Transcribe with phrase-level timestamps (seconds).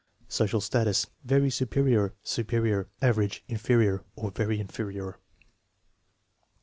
[0.29, 5.19] Social status (very superior, superior, average, inferior, or very inferior).